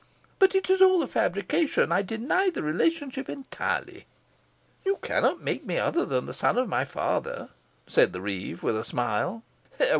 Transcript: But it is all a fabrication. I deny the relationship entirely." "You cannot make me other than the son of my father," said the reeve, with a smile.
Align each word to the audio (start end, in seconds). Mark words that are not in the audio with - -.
But 0.39 0.55
it 0.55 0.67
is 0.67 0.81
all 0.81 1.03
a 1.03 1.07
fabrication. 1.07 1.91
I 1.91 2.01
deny 2.01 2.49
the 2.49 2.63
relationship 2.63 3.29
entirely." 3.29 4.07
"You 4.83 4.97
cannot 5.03 5.43
make 5.43 5.63
me 5.63 5.77
other 5.77 6.05
than 6.07 6.25
the 6.25 6.33
son 6.33 6.57
of 6.57 6.67
my 6.67 6.85
father," 6.85 7.49
said 7.85 8.11
the 8.11 8.19
reeve, 8.19 8.63
with 8.63 8.77
a 8.79 8.83
smile. 8.83 9.43